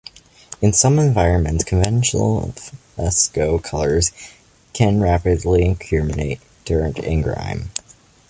[0.63, 2.53] In some environments, conventional
[2.95, 4.11] fresco colours
[4.73, 7.69] can rapidly accumulate dirt and grime.